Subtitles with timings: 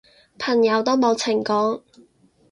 [0.39, 1.83] 朋友都冇情講